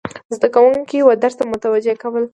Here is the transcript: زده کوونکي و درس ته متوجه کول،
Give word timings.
زده 0.35 0.47
کوونکي 0.55 0.97
و 1.03 1.07
درس 1.23 1.35
ته 1.37 1.43
متوجه 1.51 1.93
کول، 2.01 2.23